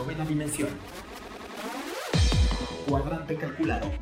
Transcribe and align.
Novena 0.00 0.24
dimensión. 0.24 0.70
Cuadrante 2.88 3.36
calculado. 3.36 3.92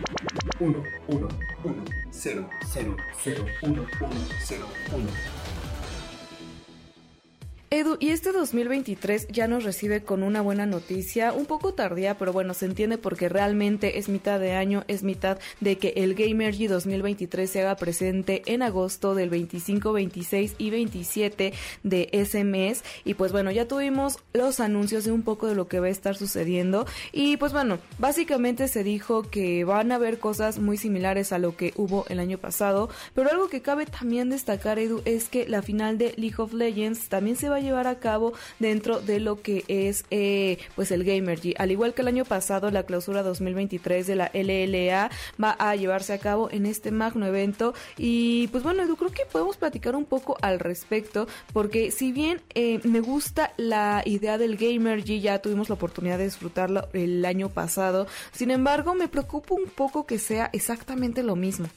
1, 0.61 0.83
1, 1.09 1.29
1, 1.65 1.85
0, 2.13 2.49
0, 2.73 2.97
0, 3.25 3.45
1, 3.63 3.73
1, 3.73 3.89
0, 4.47 4.67
1. 4.93 5.58
Edu, 7.71 7.99
y 8.01 8.09
este 8.09 8.33
2023 8.33 9.29
ya 9.29 9.47
nos 9.47 9.63
recibe 9.63 10.03
con 10.03 10.23
una 10.23 10.41
buena 10.41 10.65
noticia, 10.65 11.35
un 11.35 11.45
poco 11.45 11.75
tardía, 11.75 12.17
pero 12.17 12.33
bueno, 12.33 12.55
se 12.55 12.65
entiende 12.65 12.97
porque 12.97 13.29
realmente 13.29 13.99
es 13.99 14.09
mitad 14.09 14.41
de 14.41 14.55
año, 14.55 14.85
es 14.89 15.03
mitad 15.03 15.39
de 15.61 15.77
que 15.77 15.93
el 15.97 16.15
Gamergy 16.15 16.67
2023 16.67 17.51
se 17.51 17.61
haga 17.61 17.77
presente 17.77 18.43
en 18.47 18.63
agosto 18.63 19.15
del 19.15 19.29
25, 19.29 19.93
26 19.93 20.55
y 20.57 20.71
27 20.71 21.53
de 21.83 22.09
ese 22.13 22.43
mes. 22.43 22.85
Y 23.05 23.13
pues 23.13 23.33
bueno, 23.33 23.51
ya 23.51 23.69
tuvimos 23.69 24.17
los 24.33 24.61
anuncios 24.61 25.05
de 25.05 25.13
un 25.13 25.21
poco 25.21 25.47
de 25.47 25.55
lo 25.55 25.69
que 25.69 25.81
va 25.81 25.89
a 25.89 25.91
estar 25.91 26.17
sucediendo. 26.17 26.87
Y 27.13 27.37
pues 27.37 27.53
bueno, 27.53 27.79
básicamente 27.99 28.69
se 28.69 28.83
dijo 28.83 29.25
que 29.25 29.65
van 29.65 29.93
a 29.93 29.97
haber 29.97 30.19
cosas 30.19 30.59
muy 30.59 30.79
similares 30.79 31.33
a 31.33 31.39
lo 31.39 31.55
que 31.55 31.75
hubo 31.77 32.07
el 32.09 32.19
año 32.19 32.39
pasado, 32.39 32.89
pero 33.15 33.31
algo 33.31 33.51
que 33.51 33.61
cabe 33.61 33.85
también 33.85 34.31
destacar, 34.31 34.79
Edu, 34.79 35.03
es 35.05 35.29
que 35.29 35.47
la 35.47 35.61
final 35.61 35.99
de 35.99 36.15
League 36.17 36.37
of 36.39 36.55
Legends 36.55 37.11
también 37.11 37.37
se 37.37 37.51
va 37.51 37.58
a 37.59 37.61
llevar 37.61 37.87
a 37.87 37.99
cabo 37.99 38.33
dentro 38.59 39.01
de 39.01 39.21
lo 39.21 39.41
que 39.43 39.65
es 39.69 40.05
eh, 40.11 40.59
pues 40.75 40.91
el 40.91 41.05
Gamergy. 41.05 41.55
Al 41.59 41.71
igual 41.71 41.95
que 41.95 42.03
el 42.03 42.09
año 42.09 42.25
pasado, 42.25 42.71
la 42.71 42.85
clausura 42.85 43.23
2023 43.23 44.07
de 44.07 44.17
la 44.17 44.31
LLA 44.33 45.11
va 45.43 45.57
a 45.59 45.77
llevarse 45.77 46.13
a 46.13 46.19
cabo 46.19 46.51
en 46.51 46.67
este 46.67 46.91
magno 46.91 47.27
evento. 47.27 47.75
Y 47.97 48.49
pues 48.49 48.63
bueno, 48.63 48.83
Edu, 48.83 48.97
creo 48.97 49.13
que 49.13 49.27
podemos 49.27 49.57
platicar 49.57 49.97
un 49.97 50.05
poco 50.05 50.37
al 50.43 50.59
respecto, 50.61 51.27
porque 51.53 51.91
si 51.91 52.13
bien 52.13 52.41
eh, 52.55 52.81
me 52.85 53.01
gusta 53.01 53.53
la 53.57 54.03
idea 54.05 54.39
del 54.39 54.57
Gamergy, 54.57 55.21
ya 55.21 55.41
tuvimos 55.41 55.69
la 55.69 55.75
oportunidad 55.75 56.19
de 56.19 56.25
disfrutarlo 56.25 56.89
el 56.93 57.25
año 57.25 57.49
pasado, 57.49 58.07
sin 58.33 58.51
embargo, 58.51 58.95
me 58.95 59.09
preocupa 59.09 59.55
un 59.55 59.69
poco 59.69 60.07
que 60.07 60.19
sea 60.19 60.51
exactamente 60.53 61.23
lo 61.23 61.37
mismo. 61.37 61.69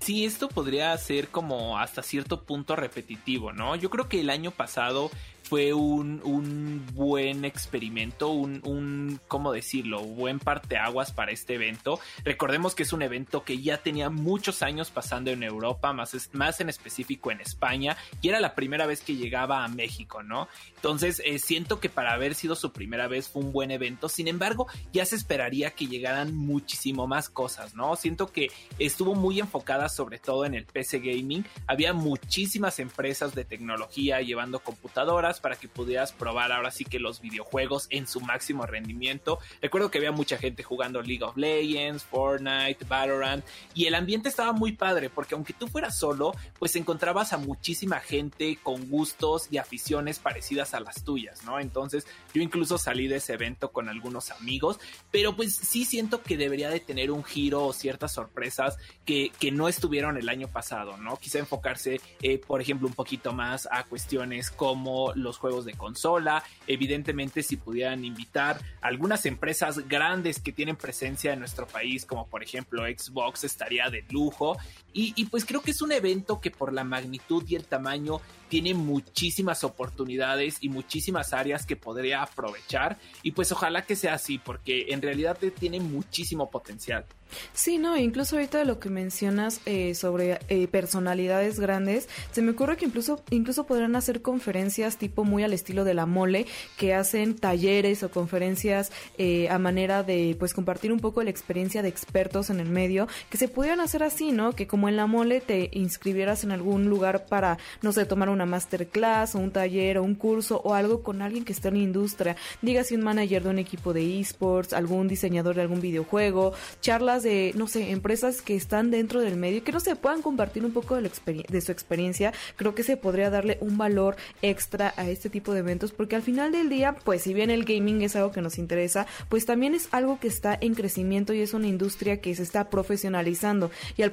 Sí, 0.00 0.24
esto 0.26 0.48
podría 0.48 0.96
ser 0.98 1.28
como 1.28 1.78
hasta 1.78 2.02
cierto 2.02 2.42
punto 2.42 2.76
repetitivo, 2.76 3.52
¿no? 3.52 3.74
Yo 3.74 3.88
creo 3.88 4.08
que 4.08 4.20
el 4.20 4.28
año 4.28 4.50
pasado 4.50 5.10
fue 5.44 5.74
un, 5.74 6.20
un 6.24 6.86
buen 6.94 7.44
experimento, 7.44 8.30
un, 8.30 8.60
un, 8.64 9.20
¿cómo 9.28 9.52
decirlo? 9.52 10.00
Buen 10.00 10.38
parteaguas 10.38 11.12
para 11.12 11.32
este 11.32 11.54
evento. 11.54 12.00
Recordemos 12.24 12.74
que 12.74 12.82
es 12.82 12.92
un 12.92 13.02
evento 13.02 13.44
que 13.44 13.60
ya 13.60 13.78
tenía 13.78 14.08
muchos 14.08 14.62
años 14.62 14.90
pasando 14.90 15.30
en 15.30 15.42
Europa, 15.42 15.92
más, 15.92 16.30
más 16.32 16.60
en 16.60 16.70
específico 16.70 17.30
en 17.30 17.40
España, 17.40 17.96
y 18.22 18.30
era 18.30 18.40
la 18.40 18.54
primera 18.54 18.86
vez 18.86 19.02
que 19.02 19.16
llegaba 19.16 19.64
a 19.64 19.68
México, 19.68 20.22
¿no? 20.22 20.48
Entonces, 20.76 21.20
eh, 21.24 21.38
siento 21.38 21.78
que 21.78 21.90
para 21.90 22.14
haber 22.14 22.34
sido 22.34 22.56
su 22.56 22.72
primera 22.72 23.06
vez 23.06 23.28
fue 23.28 23.42
un 23.42 23.52
buen 23.52 23.70
evento, 23.70 24.08
sin 24.08 24.28
embargo, 24.28 24.66
ya 24.92 25.04
se 25.04 25.16
esperaría 25.16 25.72
que 25.72 25.86
llegaran 25.86 26.34
muchísimo 26.34 27.06
más 27.06 27.28
cosas, 27.28 27.74
¿no? 27.74 27.96
Siento 27.96 28.32
que 28.32 28.50
estuvo 28.78 29.14
muy 29.14 29.40
enfocada 29.40 29.88
sobre 29.90 30.18
todo 30.18 30.46
en 30.46 30.54
el 30.54 30.64
PC 30.64 31.00
Gaming, 31.00 31.44
había 31.66 31.92
muchísimas 31.92 32.78
empresas 32.78 33.34
de 33.34 33.44
tecnología 33.44 34.20
llevando 34.22 34.60
computadoras, 34.60 35.33
para 35.40 35.56
que 35.56 35.68
pudieras 35.68 36.12
probar 36.12 36.52
ahora 36.52 36.70
sí 36.70 36.84
que 36.84 36.98
los 36.98 37.20
videojuegos 37.20 37.86
en 37.90 38.06
su 38.06 38.20
máximo 38.20 38.66
rendimiento. 38.66 39.38
Recuerdo 39.60 39.90
que 39.90 39.98
había 39.98 40.12
mucha 40.12 40.38
gente 40.38 40.62
jugando 40.62 41.02
League 41.02 41.24
of 41.24 41.36
Legends, 41.36 42.04
Fortnite, 42.04 42.84
Valorant 42.86 43.44
y 43.74 43.86
el 43.86 43.94
ambiente 43.94 44.28
estaba 44.28 44.52
muy 44.52 44.72
padre 44.72 45.10
porque 45.10 45.34
aunque 45.34 45.52
tú 45.52 45.68
fueras 45.68 45.98
solo, 45.98 46.34
pues 46.58 46.76
encontrabas 46.76 47.32
a 47.32 47.38
muchísima 47.38 48.00
gente 48.00 48.58
con 48.62 48.88
gustos 48.88 49.48
y 49.50 49.58
aficiones 49.58 50.18
parecidas 50.18 50.74
a 50.74 50.80
las 50.80 51.04
tuyas, 51.04 51.44
¿no? 51.44 51.60
Entonces 51.60 52.06
yo 52.32 52.42
incluso 52.42 52.78
salí 52.78 53.08
de 53.08 53.16
ese 53.16 53.34
evento 53.34 53.72
con 53.72 53.88
algunos 53.88 54.30
amigos, 54.30 54.78
pero 55.10 55.36
pues 55.36 55.54
sí 55.56 55.84
siento 55.84 56.22
que 56.22 56.36
debería 56.36 56.70
de 56.70 56.80
tener 56.80 57.10
un 57.10 57.24
giro 57.24 57.66
o 57.66 57.72
ciertas 57.72 58.12
sorpresas 58.12 58.76
que, 59.04 59.30
que 59.38 59.50
no 59.50 59.68
estuvieron 59.68 60.16
el 60.16 60.28
año 60.28 60.48
pasado, 60.48 60.96
¿no? 60.96 61.16
Quizá 61.16 61.38
enfocarse, 61.38 62.00
eh, 62.22 62.38
por 62.38 62.60
ejemplo, 62.60 62.88
un 62.88 62.94
poquito 62.94 63.32
más 63.32 63.68
a 63.70 63.84
cuestiones 63.84 64.50
como 64.50 65.12
los 65.24 65.38
juegos 65.38 65.64
de 65.64 65.74
consola, 65.74 66.44
evidentemente 66.68 67.42
si 67.42 67.56
pudieran 67.56 68.04
invitar 68.04 68.60
algunas 68.80 69.26
empresas 69.26 69.88
grandes 69.88 70.38
que 70.38 70.52
tienen 70.52 70.76
presencia 70.76 71.32
en 71.32 71.40
nuestro 71.40 71.66
país, 71.66 72.06
como 72.06 72.28
por 72.28 72.42
ejemplo 72.42 72.84
Xbox, 72.84 73.44
estaría 73.44 73.90
de 73.90 74.04
lujo. 74.10 74.56
Y, 74.96 75.24
pues 75.26 75.44
creo 75.44 75.60
que 75.60 75.72
es 75.72 75.82
un 75.82 75.90
evento 75.90 76.40
que 76.40 76.52
por 76.52 76.72
la 76.72 76.84
magnitud 76.84 77.42
y 77.48 77.56
el 77.56 77.64
tamaño 77.64 78.20
tiene 78.48 78.74
muchísimas 78.74 79.64
oportunidades 79.64 80.58
y 80.60 80.68
muchísimas 80.68 81.32
áreas 81.32 81.66
que 81.66 81.74
podría 81.74 82.22
aprovechar 82.22 82.98
y 83.24 83.32
pues 83.32 83.50
ojalá 83.50 83.84
que 83.84 83.96
sea 83.96 84.14
así 84.14 84.38
porque 84.38 84.86
en 84.90 85.02
realidad 85.02 85.36
tiene 85.58 85.80
muchísimo 85.80 86.48
potencial. 86.48 87.04
Sí, 87.52 87.78
no, 87.78 87.96
incluso 87.96 88.36
ahorita 88.36 88.64
lo 88.64 88.78
que 88.78 88.90
mencionas 88.90 89.60
eh, 89.66 89.94
sobre 89.94 90.38
eh, 90.48 90.68
personalidades 90.68 91.60
grandes, 91.60 92.08
se 92.32 92.42
me 92.42 92.52
ocurre 92.52 92.76
que 92.76 92.84
incluso, 92.84 93.22
incluso 93.30 93.64
podrán 93.64 93.96
hacer 93.96 94.22
conferencias 94.22 94.98
tipo 94.98 95.24
muy 95.24 95.42
al 95.42 95.52
estilo 95.52 95.84
de 95.84 95.94
la 95.94 96.06
mole, 96.06 96.46
que 96.76 96.94
hacen 96.94 97.36
talleres 97.36 98.02
o 98.02 98.10
conferencias 98.10 98.92
eh, 99.18 99.48
a 99.48 99.58
manera 99.58 100.02
de 100.02 100.36
pues 100.38 100.54
compartir 100.54 100.92
un 100.92 101.00
poco 101.00 101.22
la 101.22 101.30
experiencia 101.30 101.82
de 101.82 101.88
expertos 101.88 102.50
en 102.50 102.60
el 102.60 102.68
medio, 102.68 103.08
que 103.30 103.38
se 103.38 103.48
pudieran 103.48 103.80
hacer 103.80 104.02
así, 104.02 104.32
¿no? 104.32 104.52
Que 104.52 104.66
en 104.88 104.96
la 104.96 105.06
mole 105.06 105.40
te 105.40 105.70
inscribieras 105.72 106.44
en 106.44 106.52
algún 106.52 106.88
lugar 106.88 107.26
para, 107.26 107.58
no 107.82 107.92
sé, 107.92 108.04
tomar 108.04 108.28
una 108.28 108.46
masterclass 108.46 109.34
o 109.34 109.38
un 109.38 109.50
taller 109.50 109.98
o 109.98 110.02
un 110.02 110.14
curso 110.14 110.60
o 110.64 110.74
algo 110.74 111.02
con 111.02 111.22
alguien 111.22 111.44
que 111.44 111.52
esté 111.52 111.68
en 111.68 111.74
la 111.74 111.80
industria, 111.80 112.36
dígase 112.62 112.94
un 112.94 113.02
manager 113.02 113.42
de 113.42 113.50
un 113.50 113.58
equipo 113.58 113.92
de 113.92 114.20
esports, 114.20 114.72
algún 114.72 115.08
diseñador 115.08 115.54
de 115.54 115.62
algún 115.62 115.80
videojuego, 115.80 116.52
charlas 116.80 117.22
de, 117.22 117.52
no 117.56 117.66
sé, 117.66 117.90
empresas 117.90 118.42
que 118.42 118.56
están 118.56 118.90
dentro 118.90 119.20
del 119.20 119.36
medio, 119.36 119.64
que 119.64 119.72
no 119.72 119.80
se 119.80 119.96
puedan 119.96 120.22
compartir 120.22 120.64
un 120.64 120.72
poco 120.72 120.96
de, 120.96 121.10
de 121.48 121.60
su 121.60 121.72
experiencia, 121.72 122.32
creo 122.56 122.74
que 122.74 122.82
se 122.82 122.96
podría 122.96 123.30
darle 123.30 123.58
un 123.60 123.78
valor 123.78 124.16
extra 124.42 124.94
a 124.96 125.08
este 125.08 125.30
tipo 125.30 125.52
de 125.52 125.60
eventos, 125.60 125.92
porque 125.92 126.16
al 126.16 126.22
final 126.22 126.52
del 126.52 126.68
día, 126.68 126.94
pues 127.04 127.22
si 127.22 127.34
bien 127.34 127.50
el 127.50 127.64
gaming 127.64 128.02
es 128.02 128.16
algo 128.16 128.32
que 128.32 128.42
nos 128.42 128.58
interesa, 128.58 129.06
pues 129.28 129.46
también 129.46 129.74
es 129.74 129.88
algo 129.92 130.18
que 130.20 130.28
está 130.28 130.56
en 130.60 130.74
crecimiento 130.74 131.32
y 131.32 131.40
es 131.40 131.54
una 131.54 131.68
industria 131.68 132.20
que 132.20 132.34
se 132.34 132.42
está 132.42 132.70
profesionalizando. 132.70 133.70
Y 133.96 134.02
al 134.02 134.10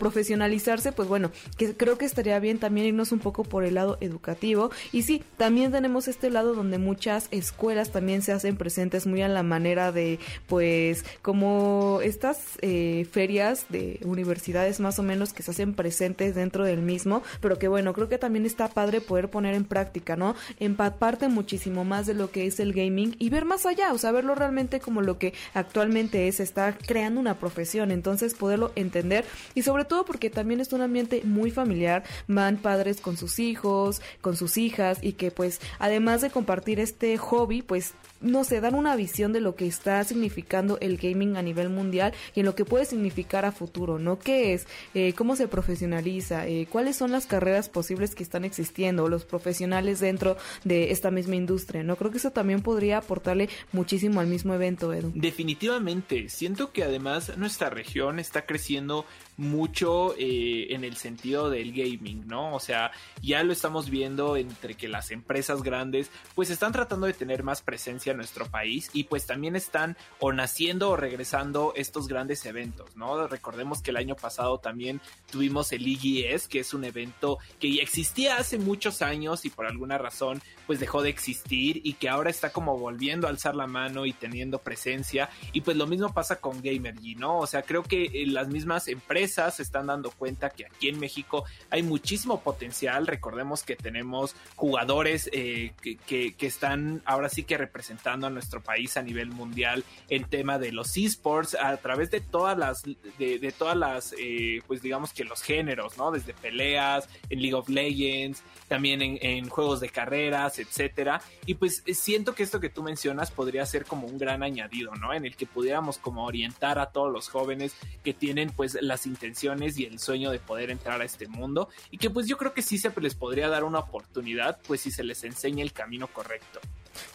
pues 0.96 1.08
bueno, 1.08 1.32
que 1.58 1.76
creo 1.76 1.98
que 1.98 2.06
estaría 2.06 2.40
bien 2.40 2.60
también 2.60 2.88
irnos 2.88 3.12
un 3.12 3.20
poco 3.20 3.44
por 3.44 3.64
el 3.64 3.76
lado 3.76 3.98
educativo. 4.02 4.72
Y 4.92 5.04
sí, 5.04 5.24
también 5.38 5.72
tenemos 5.72 6.08
este 6.08 6.30
lado 6.30 6.54
donde 6.54 6.78
muchas 6.78 7.28
escuelas 7.32 7.92
también 7.92 8.22
se 8.22 8.32
hacen 8.32 8.58
presentes 8.58 9.08
muy 9.08 9.22
a 9.22 9.28
la 9.28 9.44
manera 9.44 9.92
de, 9.92 10.20
pues, 10.48 11.04
como 11.22 12.00
estas 12.04 12.40
eh, 12.62 13.08
ferias 13.12 13.66
de 13.70 14.00
universidades 14.04 14.80
más 14.80 15.00
o 15.00 15.04
menos 15.04 15.34
que 15.34 15.44
se 15.44 15.52
hacen 15.52 15.74
presentes 15.74 16.36
dentro 16.36 16.64
del 16.64 16.82
mismo, 16.82 17.24
pero 17.40 17.58
que 17.58 17.68
bueno, 17.68 17.94
creo 17.94 18.10
que 18.10 18.18
también 18.18 18.46
está 18.46 18.68
padre 18.68 19.02
poder 19.02 19.30
poner 19.30 19.56
en 19.56 19.66
práctica, 19.66 20.16
¿no? 20.16 20.36
Empaparte 20.60 21.28
muchísimo 21.28 21.84
más 21.84 22.06
de 22.06 22.14
lo 22.14 22.32
que 22.32 22.46
es 22.46 22.60
el 22.60 22.74
gaming 22.74 23.16
y 23.20 23.30
ver 23.30 23.46
más 23.46 23.66
allá, 23.66 23.94
o 23.94 23.98
sea, 23.98 24.12
verlo 24.12 24.36
realmente 24.36 24.80
como 24.80 25.02
lo 25.02 25.18
que 25.18 25.34
actualmente 25.54 26.28
es, 26.28 26.40
estar 26.40 26.78
creando 26.78 27.20
una 27.20 27.40
profesión, 27.40 27.92
entonces 27.92 28.34
poderlo 28.34 28.72
entender 28.76 29.26
y 29.56 29.62
sobre 29.62 29.86
todo 29.86 30.06
porque 30.06 30.30
también 30.30 30.51
también 30.52 30.68
es 30.68 30.74
un 30.74 30.82
ambiente 30.82 31.22
muy 31.24 31.50
familiar, 31.50 32.04
van 32.28 32.58
padres 32.58 33.00
con 33.00 33.16
sus 33.16 33.40
hijos, 33.40 34.02
con 34.20 34.36
sus 34.36 34.58
hijas 34.58 35.00
y 35.02 35.14
que 35.14 35.32
pues 35.32 35.62
además 35.80 36.20
de 36.20 36.30
compartir 36.30 36.82
este 36.82 37.18
hobby, 37.18 37.62
pues 37.62 37.94
no 38.20 38.44
sé, 38.44 38.62
dan 38.62 38.76
una 38.76 38.96
visión 38.96 39.34
de 39.34 39.40
lo 39.40 39.56
que 39.56 39.66
está 39.66 40.04
significando 40.04 40.78
el 40.80 40.98
gaming 40.98 41.38
a 41.38 41.42
nivel 41.42 41.70
mundial 41.70 42.14
y 42.36 42.42
en 42.42 42.46
lo 42.46 42.54
que 42.54 42.66
puede 42.66 42.86
significar 42.86 43.46
a 43.46 43.52
futuro, 43.52 43.98
¿no? 43.98 44.20
¿Qué 44.20 44.54
es? 44.54 44.68
Eh, 44.94 45.14
¿Cómo 45.14 45.36
se 45.36 45.48
profesionaliza? 45.48 46.48
Eh, 46.48 46.68
¿Cuáles 46.70 46.98
son 46.98 47.12
las 47.12 47.26
carreras 47.26 47.70
posibles 47.70 48.14
que 48.14 48.24
están 48.24 48.46
existiendo? 48.46 49.08
Los 49.08 49.26
profesionales 49.26 50.00
dentro 50.02 50.38
de 50.64 50.92
esta 50.92 51.12
misma 51.12 51.36
industria, 51.36 51.84
¿no? 51.84 51.96
Creo 51.96 52.12
que 52.12 52.18
eso 52.18 52.32
también 52.32 52.62
podría 52.62 52.98
aportarle 52.98 53.50
muchísimo 53.72 54.20
al 54.20 54.28
mismo 54.28 54.54
evento, 54.54 54.94
Edu. 54.94 55.12
Definitivamente, 55.16 56.30
siento 56.30 56.72
que 56.72 56.84
además 56.84 57.38
nuestra 57.38 57.70
región 57.70 58.20
está 58.20 58.46
creciendo 58.46 59.06
mucho 59.38 60.14
eh, 60.20 60.41
en 60.42 60.84
el 60.84 60.98
sentido 60.98 61.50
del 61.50 61.72
gaming, 61.72 62.28
¿no? 62.28 62.56
O 62.56 62.60
sea, 62.60 62.92
ya 63.22 63.44
lo 63.44 63.54
estamos 63.54 63.90
viendo 63.90 64.38
entre 64.38 64.76
que 64.76 64.88
las 64.88 65.12
empresas 65.12 65.64
grandes 65.64 66.10
pues 66.36 66.50
están 66.50 66.72
tratando 66.72 67.08
de 67.08 67.14
tener 67.14 67.44
más 67.44 67.62
presencia 67.62 68.12
en 68.12 68.18
nuestro 68.18 68.46
país 68.46 68.90
y 68.94 69.06
pues 69.06 69.26
también 69.26 69.56
están 69.56 69.98
o 70.20 70.32
naciendo 70.34 70.92
o 70.92 70.96
regresando 70.96 71.74
estos 71.76 72.08
grandes 72.08 72.46
eventos, 72.46 72.96
¿no? 72.96 73.28
Recordemos 73.28 73.82
que 73.82 73.92
el 73.92 73.98
año 73.98 74.16
pasado 74.16 74.60
también 74.60 75.02
tuvimos 75.32 75.72
el 75.72 75.88
IGS, 75.88 76.48
que 76.48 76.60
es 76.60 76.74
un 76.74 76.86
evento 76.86 77.40
que 77.60 77.74
ya 77.74 77.82
existía 77.82 78.38
hace 78.38 78.58
muchos 78.58 79.02
años 79.02 79.46
y 79.46 79.50
por 79.50 79.66
alguna 79.66 79.98
razón 79.98 80.42
pues 80.68 80.80
dejó 80.80 81.02
de 81.02 81.10
existir 81.10 81.82
y 81.84 81.94
que 81.94 82.10
ahora 82.10 82.30
está 82.30 82.52
como 82.52 82.78
volviendo 82.78 83.28
a 83.28 83.30
alzar 83.30 83.56
la 83.56 83.68
mano 83.68 84.06
y 84.06 84.14
teniendo 84.14 84.60
presencia 84.60 85.30
y 85.54 85.62
pues 85.62 85.78
lo 85.78 85.88
mismo 85.88 86.14
pasa 86.14 86.38
con 86.40 86.62
Gamergy, 86.62 87.16
¿no? 87.16 87.40
O 87.40 87.48
sea, 87.48 87.62
creo 87.64 87.84
que 87.84 88.06
eh, 88.06 88.28
las 88.28 88.48
mismas 88.48 88.88
empresas 88.88 89.56
se 89.56 89.64
están 89.64 89.88
dando 89.88 90.12
cuenta 90.12 90.31
que 90.36 90.66
aquí 90.66 90.90
en 90.90 91.00
México 91.00 91.46
hay 91.70 91.84
muchísimo 91.84 92.42
potencial. 92.42 93.08
Recordemos 93.08 93.64
que 93.64 93.76
tenemos 93.76 94.36
jugadores 94.56 95.30
eh, 95.34 95.74
que, 95.82 96.36
están 96.40 97.02
ahora 97.06 97.30
sí 97.30 97.44
que 97.44 97.58
representando 97.58 98.28
a 98.28 98.30
nuestro 98.30 98.62
país 98.62 98.98
a 98.98 99.02
nivel 99.02 99.30
mundial 99.30 99.84
en 100.10 100.26
tema 100.26 100.60
de 100.60 100.72
los 100.72 100.98
esports 100.98 101.56
a 101.56 101.76
través 101.78 102.12
de 102.12 102.20
todas 102.20 102.58
las, 102.58 102.84
de, 102.84 103.54
todas 103.58 103.78
las, 103.78 104.14
eh, 104.20 104.62
pues 104.68 104.82
digamos 104.82 105.14
que 105.14 105.24
los 105.24 105.42
géneros, 105.42 105.98
¿no? 105.98 106.12
Desde 106.12 106.34
peleas, 106.34 107.08
en 107.30 107.42
League 107.42 107.56
of 107.56 107.70
Legends, 107.70 108.44
también 108.68 109.02
en, 109.02 109.18
en 109.22 109.50
juegos 109.50 109.80
de 109.80 109.90
carreras, 109.90 110.60
etcétera. 110.60 111.22
Y 111.46 111.56
pues 111.56 111.84
eh, 111.86 111.94
siento 111.94 112.36
que 112.36 112.44
esto 112.44 112.60
que 112.60 112.70
tú 112.70 112.84
mencionas 112.84 113.32
podría 113.32 113.66
ser 113.66 113.86
como 113.86 114.08
un 114.08 114.18
gran 114.18 114.44
añadido, 114.44 114.96
¿no? 114.96 115.14
En 115.14 115.26
el 115.26 115.36
que 115.36 115.46
pudiéramos 115.46 115.98
como 115.98 116.26
orientar 116.26 116.80
a 116.80 116.88
todos 116.88 117.12
los 117.12 117.30
jóvenes 117.30 117.76
que 118.04 118.14
tienen 118.14 118.52
pues 118.52 118.78
las 118.82 119.06
intenciones 119.06 119.78
y 119.78 119.86
el 119.86 120.00
sueño 120.00 120.11
de 120.12 120.40
poder 120.40 120.70
entrar 120.70 121.02
a 121.02 121.06
este 121.06 121.28
mundo 121.28 121.70
y 121.90 121.98
que 121.98 122.10
pues 122.10 122.28
yo 122.28 122.38
creo 122.38 122.54
que 122.54 122.62
sí 122.62 122.78
se 122.78 122.92
les 123.00 123.16
podría 123.16 123.48
dar 123.48 123.64
una 123.64 123.80
oportunidad 123.80 124.60
pues 124.68 124.82
si 124.82 124.92
se 124.92 125.04
les 125.04 125.24
enseña 125.24 125.64
el 125.64 125.74
camino 125.74 126.08
correcto. 126.08 126.60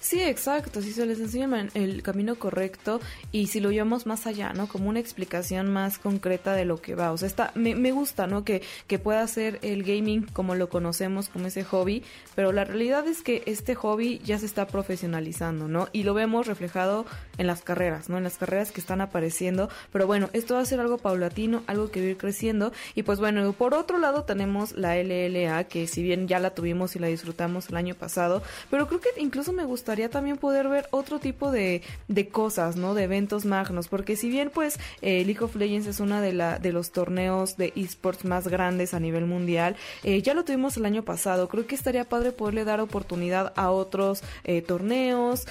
Sí, 0.06 0.22
exacto, 0.22 0.82
si 0.82 0.92
se 0.92 1.04
les 1.04 1.18
enseña 1.18 1.66
el 1.74 2.00
camino 2.04 2.36
correcto 2.36 3.00
y 3.32 3.48
si 3.48 3.58
lo 3.58 3.72
llevamos 3.72 4.06
más 4.06 4.28
allá, 4.28 4.52
¿no? 4.52 4.68
Como 4.68 4.88
una 4.88 5.00
explicación 5.00 5.72
más 5.72 5.98
concreta 5.98 6.52
de 6.52 6.64
lo 6.64 6.80
que 6.80 6.94
va. 6.94 7.10
O 7.10 7.18
sea, 7.18 7.50
me, 7.56 7.74
me 7.74 7.90
gusta, 7.90 8.28
¿no? 8.28 8.44
Que, 8.44 8.62
que 8.86 9.00
pueda 9.00 9.26
ser 9.26 9.58
el 9.62 9.82
gaming 9.82 10.22
como 10.32 10.54
lo 10.54 10.68
conocemos, 10.68 11.28
como 11.28 11.48
ese 11.48 11.64
hobby, 11.64 12.04
pero 12.36 12.52
la 12.52 12.64
realidad 12.64 13.04
es 13.08 13.22
que 13.22 13.42
este 13.46 13.74
hobby 13.74 14.20
ya 14.24 14.38
se 14.38 14.46
está 14.46 14.68
profesionalizando, 14.68 15.66
¿no? 15.66 15.88
Y 15.90 16.04
lo 16.04 16.14
vemos 16.14 16.46
reflejado 16.46 17.04
en 17.36 17.48
las 17.48 17.62
carreras, 17.62 18.08
¿no? 18.08 18.16
En 18.16 18.22
las 18.22 18.38
carreras 18.38 18.70
que 18.70 18.80
están 18.80 19.00
apareciendo, 19.00 19.68
pero 19.90 20.06
bueno, 20.06 20.30
esto 20.34 20.54
va 20.54 20.60
a 20.60 20.66
ser 20.66 20.78
algo 20.78 20.98
paulatino, 20.98 21.64
algo 21.66 21.90
que 21.90 22.00
va 22.00 22.06
ir 22.06 22.16
creciendo 22.16 22.72
y 22.94 23.02
pues 23.02 23.18
bueno, 23.18 23.52
por 23.54 23.74
otro 23.74 23.98
lado 23.98 24.22
tenemos 24.22 24.76
la 24.76 24.94
LLA, 24.94 25.64
que 25.64 25.88
si 25.88 26.04
bien 26.04 26.28
ya 26.28 26.38
la 26.38 26.54
tuvimos 26.54 26.94
y 26.94 27.00
la 27.00 27.08
disfrutamos 27.08 27.70
el 27.70 27.76
año 27.76 27.96
pasado, 27.96 28.40
pero 28.70 28.86
creo 28.86 29.00
que 29.00 29.08
incluso 29.18 29.52
me 29.52 29.64
gustaría 29.64 29.95
también 30.10 30.36
poder 30.36 30.68
ver 30.68 30.86
otro 30.90 31.18
tipo 31.18 31.50
de, 31.50 31.82
de 32.08 32.28
cosas, 32.28 32.76
¿no? 32.76 32.94
De 32.94 33.04
eventos 33.04 33.44
magnos, 33.44 33.88
porque 33.88 34.16
si 34.16 34.28
bien 34.28 34.50
pues 34.52 34.78
eh, 35.02 35.24
League 35.24 35.42
of 35.42 35.56
Legends 35.56 35.86
es 35.86 36.00
una 36.00 36.20
de, 36.20 36.32
la, 36.32 36.58
de 36.58 36.72
los 36.72 36.92
torneos 36.92 37.56
de 37.56 37.72
esports 37.76 38.24
más 38.24 38.48
grandes 38.48 38.94
a 38.94 39.00
nivel 39.00 39.26
mundial, 39.26 39.76
eh, 40.04 40.22
ya 40.22 40.34
lo 40.34 40.44
tuvimos 40.44 40.76
el 40.76 40.84
año 40.84 41.04
pasado, 41.04 41.48
creo 41.48 41.66
que 41.66 41.74
estaría 41.74 42.04
padre 42.04 42.32
poderle 42.32 42.64
dar 42.64 42.80
oportunidad 42.80 43.52
a 43.56 43.70
otros 43.70 44.22
eh, 44.44 44.62
torneos, 44.62 45.46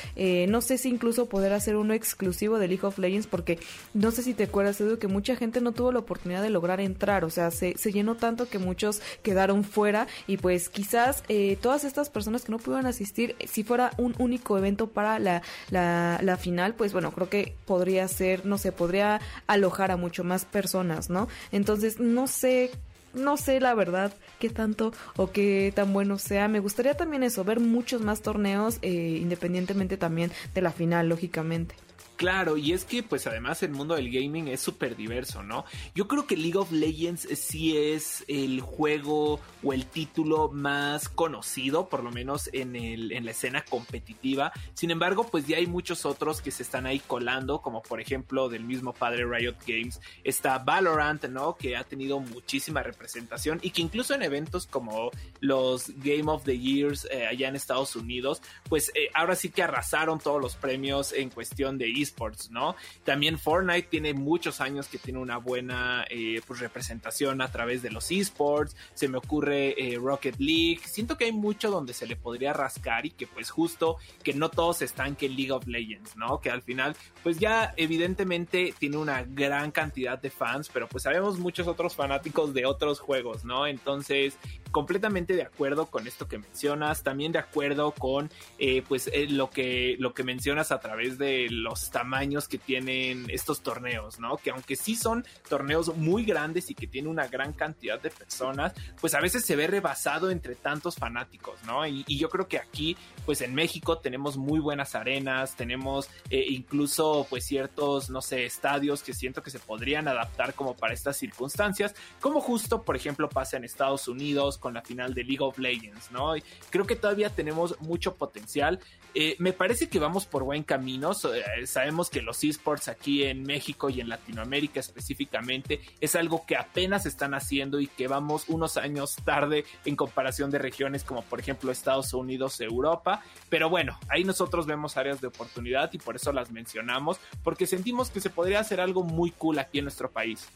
no 0.48 0.62
sé 0.62 0.78
si 0.78 0.90
incluso 0.90 1.28
poder 1.28 1.54
hacer 1.54 1.76
uno 1.76 1.94
exclusivo 1.94 2.60
de 2.60 2.68
League 2.68 2.86
of 2.86 2.98
Legends, 2.98 3.28
porque 3.28 3.60
no 3.94 4.12
sé 4.12 4.24
si 4.24 4.34
te 4.34 4.44
acuerdas, 4.44 4.80
Edu, 4.80 4.98
que 4.98 5.08
mucha 5.08 5.36
gente 5.36 5.62
no 5.62 5.72
tuvo 5.72 5.92
la 5.92 6.00
oportunidad 6.00 6.42
de 6.42 6.50
lograr 6.50 6.80
entrar, 6.80 7.26
o 7.26 7.30
sea, 7.30 7.52
se, 7.52 7.76
se 7.78 7.92
llenó 7.92 8.16
tanto 8.16 8.48
que 8.48 8.60
muchos 8.60 9.02
quedaron 9.24 9.64
fuera 9.64 10.08
y 10.28 10.38
pues 10.38 10.70
quizás 10.70 11.24
todas 11.62 11.84
estas 11.84 12.10
personas 12.10 12.44
que 12.44 12.52
no 12.52 12.60
pudieron 12.60 12.86
asistir, 12.86 13.36
si 13.48 13.64
fuera 13.64 13.92
un 13.98 14.16
único 14.18 14.35
evento 14.58 14.88
para 14.88 15.20
la, 15.20 15.42
la, 15.70 16.38
final, 16.38 16.76
pues 16.76 16.94
bueno, 16.94 17.12
creo 17.12 17.30
que 17.30 17.56
podría 17.66 18.08
ser, 18.08 18.46
no 18.46 18.58
sé, 18.58 18.72
podría 18.72 19.22
alojar 19.48 19.92
a 19.92 19.98
mucho 19.98 20.24
más 20.24 20.46
personas, 20.46 21.10
¿no? 21.10 21.28
Entonces, 21.52 22.00
no 22.00 22.28
sé 22.28 22.72
no 23.14 23.38
sé 23.38 23.62
la 23.62 23.74
verdad 23.74 24.14
qué 24.40 24.50
tanto 24.50 24.92
o 25.16 25.32
qué 25.32 25.72
tan 25.74 25.94
bueno 25.94 26.18
sea. 26.18 26.50
Me 26.50 26.60
gustaría 26.60 26.96
también 26.96 27.24
eso, 27.24 27.46
ver 27.46 27.62
muchos 27.62 28.02
más 28.02 28.22
torneos, 28.22 28.78
eh, 28.82 29.20
independientemente 29.22 29.96
también 29.96 30.32
de 30.54 30.62
la 30.62 30.74
final, 30.74 31.08
lógicamente. 31.08 31.76
Claro, 32.16 32.56
y 32.56 32.72
es 32.72 32.86
que 32.86 33.04
pues 33.04 33.28
además 33.28 33.62
el 33.64 33.72
mundo 33.72 33.96
del 33.96 34.10
gaming 34.10 34.48
es 34.48 34.62
súper 34.62 34.96
diverso, 34.96 35.44
¿no? 35.44 35.66
Yo 35.94 36.08
creo 36.08 36.26
que 36.26 36.38
League 36.38 36.58
of 36.58 36.72
Legends 36.72 37.28
sí 37.38 37.78
es 37.78 38.24
el 38.30 38.62
juego 38.62 39.42
o 39.62 39.74
el 39.74 39.86
título 39.86 40.50
más 40.50 41.10
conocido, 41.10 41.90
por 41.90 42.04
lo 42.04 42.12
menos 42.12 42.50
en, 42.54 42.78
el, 42.78 43.12
en 43.12 43.26
la 43.26 43.32
escena 43.32 43.66
competitiva. 43.66 44.54
Sin 44.74 44.92
embargo, 44.92 45.28
pues 45.30 45.46
ya 45.46 45.58
hay 45.58 45.68
muchos 45.68 46.06
otros 46.06 46.42
que 46.42 46.52
se 46.52 46.64
están 46.64 46.86
ahí 46.86 47.00
colando, 47.00 47.62
como 47.62 47.82
por 47.82 48.00
ejemplo 48.00 48.48
del 48.48 48.64
mismo 48.64 48.94
padre 48.94 49.26
Riot 49.26 49.58
Games 49.68 50.00
está 50.24 50.60
Valorant, 50.60 51.26
¿no? 51.26 51.58
Que 51.58 51.76
ha 51.76 51.84
tenido 51.84 52.22
muchísima 52.22 52.82
representación 52.82 53.60
y 53.62 53.72
que 53.72 53.82
incluso 53.82 54.14
en 54.14 54.22
eventos 54.22 54.68
como 54.68 55.12
los 55.42 55.92
Game 55.98 56.32
of 56.32 56.46
the 56.46 56.58
Years 56.58 57.08
eh, 57.12 57.26
allá 57.26 57.50
en 57.50 57.58
Estados 57.58 57.96
Unidos, 57.98 58.42
pues 58.70 58.90
eh, 58.96 59.10
ahora 59.14 59.36
sí 59.36 59.50
que 59.50 59.64
arrasaron 59.64 60.20
todos 60.20 60.42
los 60.42 60.56
premios 60.56 61.12
en 61.12 61.30
cuestión 61.30 61.78
de 61.78 61.90
esports, 62.06 62.52
¿no? 62.52 62.76
También 63.04 63.40
Fortnite 63.40 63.88
tiene 63.90 64.14
muchos 64.14 64.62
años 64.62 64.88
que 64.88 64.98
tiene 64.98 65.20
una 65.20 65.38
buena 65.38 66.06
eh, 66.10 66.42
pues, 66.46 66.60
representación 66.60 67.42
a 67.42 67.52
través 67.52 67.82
de 67.82 67.92
los 67.92 68.12
esports. 68.12 68.76
Se 68.94 69.08
me 69.08 69.18
ocurre 69.18 69.76
eh, 69.78 69.98
Rocket 69.98 70.38
League. 70.40 70.82
Siento 70.86 71.18
que 71.18 71.26
hay 71.26 71.32
mucho 71.32 71.70
donde 71.70 71.94
se 71.94 72.08
le 72.08 72.16
podría 72.16 72.54
rascar 72.54 73.06
y 73.06 73.12
que 73.12 73.28
pues 73.28 73.50
justo 73.50 73.98
que 74.24 74.34
no 74.34 74.50
todos 74.50 74.82
están 74.82 75.16
que 75.16 75.30
League 75.30 75.52
of 75.52 75.68
Legends, 75.68 76.16
¿no? 76.16 76.40
Que 76.40 76.50
al 76.50 76.62
final 76.62 76.96
pues 77.24 77.40
ya 77.40 77.74
evidentemente 77.78 78.74
tiene 78.78 78.98
una 78.98 79.24
gran 79.24 79.72
cantidad 79.72 80.20
de 80.20 80.30
fans, 80.30 80.70
pero 80.72 80.88
pues 80.88 81.04
sabemos 81.04 81.40
muchos 81.40 81.68
otros 81.68 81.96
fanáticos 81.96 82.54
de 82.54 82.66
otros 82.66 83.00
juegos, 83.00 83.46
¿no? 83.46 83.68
Entonces 83.68 84.38
completamente 84.72 85.36
de 85.36 85.44
acuerdo 85.44 85.86
con 85.86 86.06
esto 86.06 86.28
que 86.28 86.38
mencionas, 86.38 87.02
también 87.02 87.32
de 87.32 87.40
acuerdo 87.40 87.92
con 87.92 88.30
eh, 88.58 88.84
pues 88.88 89.10
lo 89.30 89.50
que 89.50 89.96
lo 90.00 90.14
que 90.14 90.24
mencionas 90.24 90.72
a 90.72 90.80
través 90.80 91.18
de 91.18 91.48
los 91.50 91.90
tamaños 91.96 92.50
que 92.50 92.58
tienen 92.58 93.26
estos 93.30 93.62
torneos, 93.62 94.20
¿no? 94.20 94.36
Que 94.36 94.50
aunque 94.50 94.76
sí 94.76 94.98
son 94.98 95.26
torneos 95.48 95.96
muy 95.96 96.26
grandes 96.26 96.70
y 96.70 96.76
que 96.76 96.88
tienen 96.88 97.10
una 97.10 97.26
gran 97.30 97.54
cantidad 97.54 98.02
de 98.02 98.10
personas, 98.10 98.74
pues 99.00 99.16
a 99.16 99.22
veces 99.22 99.46
se 99.46 99.56
ve 99.56 99.66
rebasado 99.66 100.30
entre 100.30 100.56
tantos 100.56 100.98
fanáticos, 100.98 101.64
¿no? 101.64 101.88
Y, 101.88 102.04
yo 102.18 102.28
creo 102.28 102.50
que 102.50 102.58
aquí, 102.58 102.98
pues 103.26 103.42
en 103.42 103.54
México 103.54 103.98
tenemos 103.98 104.38
muy 104.38 104.60
buenas 104.60 104.96
arenas, 104.96 105.56
tenemos 105.56 106.10
eh, 106.30 106.46
incluso 106.50 107.26
pues 107.30 107.46
ciertos, 107.46 108.10
no 108.10 108.22
sé, 108.22 108.46
estadios 108.46 109.04
que 109.04 109.14
siento 109.14 109.42
que 109.42 109.50
se 109.50 109.60
podrían 109.60 110.08
adaptar 110.08 110.54
como 110.54 110.76
para 110.76 110.94
estas 110.94 111.18
circunstancias, 111.18 111.96
como 112.22 112.42
justo, 112.42 112.84
por 112.84 112.96
ejemplo, 112.96 113.30
pasa 113.30 113.58
en 113.58 113.64
Estados 113.64 114.08
Unidos 114.08 114.58
con 114.58 114.74
la 114.74 114.82
final 114.82 115.14
de 115.14 115.24
League 115.24 115.44
of 115.44 115.58
Legends, 115.58 116.12
¿no? 116.12 116.34
Creo 116.70 116.86
que 116.86 116.96
todavía 116.96 117.30
tenemos 117.30 117.80
mucho 117.82 118.16
potencial. 118.16 118.80
Eh, 119.14 119.36
me 119.40 119.54
parece 119.54 119.88
que 119.88 120.00
vamos 120.00 120.26
por 120.26 120.44
buen 120.44 120.64
camino. 120.64 121.12
Eh, 121.12 121.66
sabemos 121.66 122.10
que 122.10 122.22
los 122.22 122.44
esports 122.44 122.88
aquí 122.88 123.24
en 123.24 123.44
México 123.44 123.90
y 123.90 124.02
en 124.02 124.10
Latinoamérica 124.10 124.80
específicamente 124.80 125.80
es 126.02 126.16
algo 126.16 126.46
que 126.46 126.58
apenas 126.58 127.06
están 127.06 127.34
haciendo 127.34 127.80
y 127.80 127.88
que 127.88 128.08
vamos 128.08 128.46
unos 128.50 128.78
años 128.78 129.16
tarde 129.24 129.66
en 129.86 129.96
comparación 129.96 130.52
de 130.52 130.60
regiones 130.60 131.04
como 131.04 131.22
por 131.24 131.40
ejemplo 131.40 131.72
Estados 131.72 132.14
Unidos, 132.14 132.60
Europa. 132.60 133.15
Pero 133.50 133.70
bueno, 133.70 133.98
ahí 134.10 134.24
nosotros 134.24 134.66
vemos 134.66 134.98
áreas 134.98 135.22
de 135.22 135.28
oportunidad 135.28 135.92
y 135.94 135.98
por 135.98 136.16
eso 136.16 136.32
las 136.32 136.52
mencionamos, 136.52 137.20
porque 137.44 137.68
sentimos 137.68 138.10
que 138.10 138.22
se 138.22 138.30
podría 138.30 138.60
hacer 138.60 138.82
algo 138.82 139.04
muy 139.04 139.32
cool 139.32 139.60
aquí 139.60 139.80
en 139.80 139.86
nuestro 139.86 140.12
país. 140.12 140.48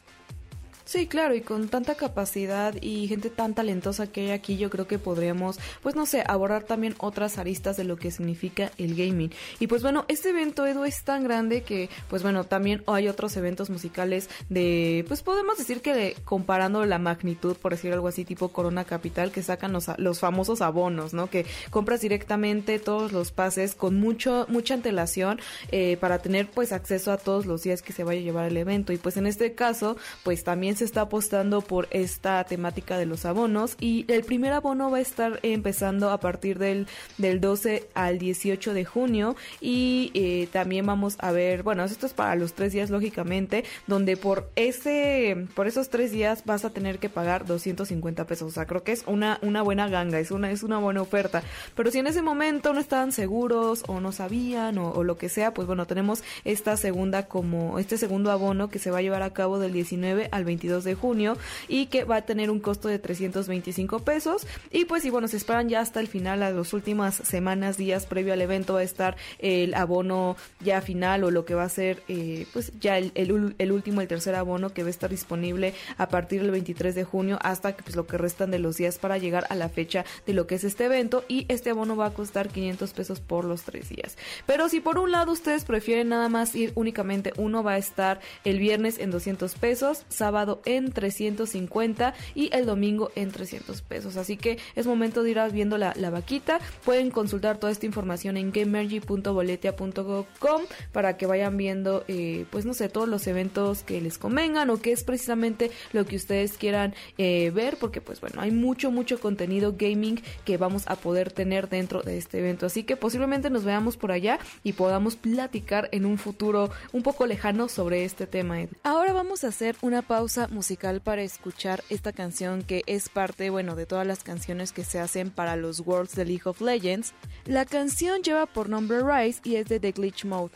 Sí, 0.90 1.06
claro, 1.06 1.36
y 1.36 1.42
con 1.42 1.70
tanta 1.70 1.94
capacidad 1.94 2.74
y 2.82 3.08
gente 3.08 3.30
tan 3.30 3.54
talentosa 3.54 4.08
que 4.08 4.22
hay 4.22 4.32
aquí, 4.32 4.58
yo 4.58 4.72
creo 4.72 4.88
que 4.88 4.98
podríamos, 4.98 5.60
pues 5.84 5.96
no 5.96 6.08
sé, 6.08 6.24
abordar 6.26 6.64
también 6.64 6.96
otras 6.98 7.38
aristas 7.38 7.78
de 7.78 7.84
lo 7.84 7.98
que 7.98 8.10
significa 8.10 8.72
el 8.80 8.96
gaming. 8.96 9.30
Y 9.60 9.68
pues 9.68 9.84
bueno, 9.84 10.06
este 10.08 10.30
evento, 10.30 10.66
Edu, 10.66 10.86
es 10.86 11.04
tan 11.04 11.24
grande 11.24 11.62
que, 11.62 11.92
pues 12.10 12.24
bueno, 12.24 12.44
también 12.44 12.82
hay 12.88 13.08
otros 13.08 13.38
eventos 13.38 13.70
musicales 13.70 14.32
de, 14.50 15.06
pues 15.08 15.22
podemos 15.22 15.60
decir 15.60 15.84
que 15.84 16.16
comparando 16.26 16.84
la 16.88 16.98
magnitud, 16.98 17.56
por 17.56 17.74
decir 17.74 17.94
algo 17.94 18.08
así, 18.08 18.26
tipo 18.26 18.48
Corona 18.48 18.84
Capital, 18.84 19.32
que 19.32 19.44
sacan 19.44 19.72
los, 19.72 19.90
los 20.00 20.20
famosos 20.20 20.60
abonos, 20.60 21.14
¿no? 21.14 21.30
Que 21.30 21.46
compras 21.70 22.02
directamente 22.02 22.80
todos 22.80 23.12
los 23.12 23.32
pases 23.32 23.76
con 23.76 24.00
mucho, 24.00 24.48
mucha 24.50 24.74
antelación 24.74 25.40
eh, 25.72 25.98
para 25.98 26.18
tener 26.18 26.50
pues 26.50 26.72
acceso 26.72 27.12
a 27.12 27.18
todos 27.18 27.46
los 27.46 27.62
días 27.62 27.84
que 27.84 27.94
se 27.94 28.04
vaya 28.04 28.22
a 28.22 28.24
llevar 28.24 28.48
el 28.48 28.58
evento. 28.58 28.92
Y 28.92 28.98
pues 28.98 29.18
en 29.18 29.28
este 29.28 29.54
caso, 29.54 29.96
pues 30.24 30.44
también 30.44 30.79
se 30.80 30.86
está 30.86 31.02
apostando 31.02 31.60
por 31.60 31.90
esta 31.92 32.42
temática 32.46 32.98
de 32.98 33.06
los 33.06 33.26
abonos 33.26 33.76
y 33.82 34.06
el 34.08 34.24
primer 34.24 34.54
abono 34.54 34.90
va 34.90 35.00
a 35.00 35.02
estar 35.02 35.40
empezando 35.44 36.10
a 36.10 36.22
partir 36.22 36.58
del, 36.58 36.88
del 37.18 37.42
12 37.42 37.90
al 37.94 38.18
18 38.18 38.74
de 38.74 38.86
junio 38.86 39.36
y 39.60 40.12
eh, 40.14 40.48
también 40.54 40.86
vamos 40.86 41.18
a 41.20 41.34
ver, 41.34 41.64
bueno, 41.64 41.84
esto 41.84 42.06
es 42.06 42.14
para 42.14 42.36
los 42.36 42.54
tres 42.54 42.72
días 42.72 42.90
lógicamente, 42.90 43.66
donde 43.88 44.16
por 44.16 44.50
ese, 44.56 45.48
por 45.54 45.68
esos 45.68 45.90
tres 45.90 46.14
días 46.14 46.46
vas 46.46 46.64
a 46.64 46.70
tener 46.70 47.00
que 47.00 47.10
pagar 47.10 47.46
250 47.46 48.26
pesos, 48.26 48.48
o 48.48 48.56
sea, 48.56 48.66
creo 48.66 48.82
que 48.82 48.94
es 48.94 49.04
una, 49.06 49.38
una 49.42 49.62
buena 49.62 49.90
ganga, 49.90 50.18
es 50.18 50.32
una, 50.32 50.50
es 50.50 50.64
una 50.64 50.78
buena 50.78 51.02
oferta, 51.02 51.44
pero 51.76 51.92
si 51.92 52.00
en 52.00 52.08
ese 52.08 52.22
momento 52.22 52.72
no 52.74 52.80
estaban 52.80 53.12
seguros 53.12 53.84
o 53.88 54.00
no 54.00 54.14
sabían 54.14 54.78
o, 54.78 54.92
o 54.92 55.04
lo 55.04 55.18
que 55.18 55.28
sea, 55.28 55.54
pues 55.54 55.68
bueno, 55.68 55.88
tenemos 55.88 56.24
esta 56.46 56.78
segunda 56.78 57.28
como, 57.28 57.80
este 57.80 57.98
segundo 57.98 58.32
abono 58.32 58.70
que 58.70 58.80
se 58.80 58.92
va 58.92 59.00
a 59.00 59.02
llevar 59.02 59.24
a 59.24 59.34
cabo 59.34 59.60
del 59.60 59.74
19 59.74 60.30
al 60.32 60.46
22 60.46 60.69
de 60.70 60.96
junio 60.96 61.38
y 61.68 61.88
que 61.88 62.04
va 62.04 62.18
a 62.18 62.22
tener 62.22 62.50
un 62.50 62.60
costo 62.60 62.88
de 62.88 63.00
325 63.00 64.00
pesos. 64.00 64.48
Y 64.72 64.86
pues 64.86 65.06
y 65.06 65.10
bueno, 65.10 65.28
se 65.28 65.38
esperan 65.38 65.70
ya 65.70 65.82
hasta 65.82 66.00
el 66.00 66.08
final, 66.08 66.44
a 66.44 66.52
las 66.52 66.74
últimas 66.74 67.16
semanas, 67.16 67.78
días 67.78 68.06
previo 68.06 68.34
al 68.34 68.42
evento 68.42 68.76
va 68.76 68.80
a 68.80 68.84
estar 68.84 69.18
el 69.40 69.74
abono 69.74 70.36
ya 70.60 70.82
final 70.82 71.24
o 71.24 71.32
lo 71.32 71.46
que 71.46 71.56
va 71.56 71.64
a 71.64 71.70
ser 71.70 72.04
eh, 72.08 72.46
pues 72.54 72.72
ya 72.80 72.98
el, 72.98 73.12
el, 73.16 73.72
último, 73.72 74.02
el 74.02 74.08
tercer 74.08 74.36
abono 74.36 74.74
que 74.74 74.84
va 74.84 74.88
a 74.88 74.92
estar 74.92 75.10
disponible 75.10 75.74
a 75.98 76.10
partir 76.10 76.42
del 76.42 76.52
23 76.52 76.96
de 76.96 77.04
junio 77.04 77.40
hasta 77.42 77.76
pues 77.76 77.96
lo 77.96 78.06
que 78.08 78.18
restan 78.18 78.52
de 78.52 78.60
los 78.60 78.78
días 78.78 78.98
para 78.98 79.18
llegar 79.18 79.46
a 79.50 79.56
la 79.56 79.70
fecha 79.70 80.06
de 80.26 80.34
lo 80.34 80.48
que 80.48 80.56
es 80.56 80.64
este 80.64 80.86
evento 80.86 81.24
y 81.28 81.46
este 81.48 81.72
abono 81.72 81.96
va 81.96 82.08
a 82.08 82.14
costar 82.14 82.50
500 82.50 82.94
pesos 82.94 83.20
por 83.20 83.46
los 83.46 83.64
tres 83.64 83.90
días. 83.90 84.18
Pero 84.46 84.70
si 84.70 84.80
por 84.80 84.98
un 84.98 85.12
lado 85.12 85.32
ustedes 85.32 85.66
prefieren 85.66 86.10
nada 86.10 86.30
más 86.30 86.56
ir 86.56 86.72
únicamente 86.76 87.34
uno 87.38 87.64
va 87.64 87.74
a 87.74 87.78
estar 87.78 88.20
el 88.44 88.60
viernes 88.60 89.00
en 89.00 89.12
200 89.12 89.56
pesos, 89.56 90.06
sábado 90.10 90.59
en 90.66 90.92
350 90.92 92.14
y 92.36 92.50
el 92.54 92.66
domingo 92.66 93.12
en 93.16 93.32
300 93.32 93.82
pesos. 93.82 94.18
Así 94.18 94.36
que 94.38 94.60
es 94.76 94.86
momento 94.86 95.24
de 95.24 95.32
ir 95.32 95.40
viendo 95.52 95.78
la, 95.78 95.94
vaquita. 96.10 96.60
Pueden 96.84 97.12
consultar 97.12 97.60
toda 97.60 97.72
esta 97.72 97.86
información 97.86 98.36
en 98.38 98.52
gamergy.boletia.com 98.52 100.62
para 100.92 101.18
que 101.18 101.28
vayan 101.28 101.56
viendo, 101.56 102.04
eh, 102.08 102.46
pues 102.50 102.66
no 102.66 102.74
sé, 102.74 102.90
todos 102.90 103.08
los 103.08 103.28
eventos 103.28 103.84
que 103.84 104.02
les 104.02 104.18
convengan 104.18 104.70
o 104.70 104.82
que 104.82 104.92
es 104.92 105.04
precisamente 105.04 105.72
lo 105.94 106.06
que 106.06 106.16
ustedes 106.16 106.58
quieran 106.58 106.96
eh, 107.18 107.52
ver, 107.54 107.78
porque 107.78 108.02
pues 108.02 108.20
bueno, 108.22 108.42
hay 108.42 108.52
mucho, 108.52 108.92
mucho 108.92 109.20
contenido 109.20 109.76
gaming 109.78 110.22
que 110.46 110.58
vamos 110.58 110.84
a 110.88 110.96
poder 110.96 111.32
tener 111.32 111.70
dentro 111.70 112.02
de 112.02 112.18
este 112.18 112.40
evento. 112.40 112.66
Así 112.66 112.84
que 112.84 112.98
posiblemente 112.98 113.50
nos 113.50 113.64
veamos 113.64 113.98
por 113.98 114.12
allá 114.12 114.40
y 114.64 114.74
podamos 114.74 115.16
platicar 115.16 115.90
en 115.92 116.06
un 116.06 116.18
futuro 116.18 116.72
un 116.92 117.04
poco 117.04 117.28
lejano 117.28 117.70
sobre 117.70 118.04
este 118.04 118.28
tema. 118.28 118.50
Ahora 118.84 119.14
vamos 119.14 119.44
a 119.44 119.50
hacer 119.50 119.76
una 119.82 120.02
pausa 120.02 120.48
musical 120.52 121.02
para 121.02 121.22
escuchar 121.22 121.84
esta 121.90 122.12
canción 122.12 122.64
que 122.64 122.84
es 122.86 123.10
parte, 123.10 123.50
bueno, 123.50 123.76
de 123.76 123.86
todas 123.86 124.06
las 124.06 124.24
canciones 124.24 124.72
que 124.72 124.84
se 124.84 125.00
hacen 125.00 125.32
para 125.32 125.56
los 125.56 125.82
Worlds 125.82 126.16
de 126.16 126.26
League 126.26 126.44
of 126.46 126.62
Legends. 126.62 127.14
La 127.46 127.66
canción 127.66 128.22
lleva 128.22 128.46
por 128.46 128.70
nombre 128.70 129.02
Rise 129.02 129.42
y 129.44 129.56
es 129.56 129.68
de 129.68 129.80
The 129.80 129.92
Glitch 129.92 130.26
Mode. 130.26 130.52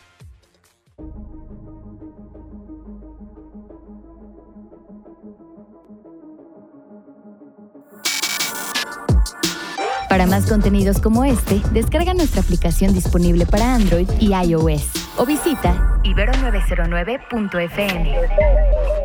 Para 10.14 10.28
más 10.28 10.46
contenidos 10.46 11.02
como 11.02 11.26
este, 11.26 11.60
descarga 11.72 12.14
nuestra 12.14 12.42
aplicación 12.42 12.94
disponible 12.94 13.48
para 13.48 13.74
Android 13.74 14.08
y 14.20 14.36
iOS 14.36 14.92
o 15.18 15.26
visita 15.26 16.00
ibero909.fm. 16.04 19.03